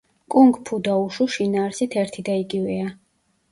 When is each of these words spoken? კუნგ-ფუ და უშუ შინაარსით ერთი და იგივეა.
კუნგ-ფუ 0.35 0.79
და 0.87 0.95
უშუ 1.01 1.27
შინაარსით 1.35 1.99
ერთი 2.07 2.27
და 2.33 2.41
იგივეა. 2.47 2.93